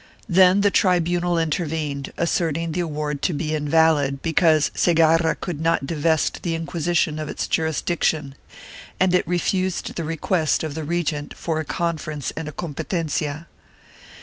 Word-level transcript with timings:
Then 0.27 0.61
the 0.61 0.71
tribunal 0.71 1.37
intervened, 1.37 2.11
asserting 2.17 2.71
the 2.71 2.79
award 2.79 3.21
to 3.21 3.33
be 3.33 3.53
invalid 3.53 4.23
because 4.23 4.71
Segarra 4.73 5.35
could 5.39 5.61
not 5.61 5.85
divest 5.85 6.41
the 6.41 6.55
Inquisition 6.55 7.19
of 7.19 7.29
its 7.29 7.47
jurisdiction 7.47 8.33
and 8.99 9.13
it 9.13 9.27
refused 9.27 9.93
the 9.95 10.03
request 10.03 10.63
of 10.63 10.73
the 10.73 10.83
regent 10.83 11.35
for 11.37 11.59
a 11.59 11.65
con 11.65 11.99
ference 11.99 12.31
and 12.35 12.47
a 12.47 12.51
competencia. 12.51 13.45